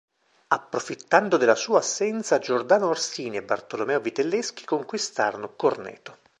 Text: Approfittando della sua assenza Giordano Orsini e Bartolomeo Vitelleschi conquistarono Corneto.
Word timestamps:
Approfittando 0.47 1.37
della 1.37 1.53
sua 1.53 1.77
assenza 1.77 2.39
Giordano 2.39 2.87
Orsini 2.87 3.37
e 3.37 3.43
Bartolomeo 3.43 3.99
Vitelleschi 3.99 4.65
conquistarono 4.65 5.53
Corneto. 5.55 6.17